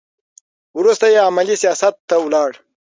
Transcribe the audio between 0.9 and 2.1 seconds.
یې عملي سیاست